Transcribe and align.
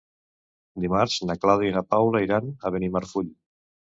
Dimarts 0.85 1.17
na 1.31 1.35
Clàudia 1.43 1.69
i 1.73 1.75
na 1.77 1.85
Paula 1.95 2.23
iran 2.29 2.49
a 2.65 2.71
Benimarfull. 2.77 3.29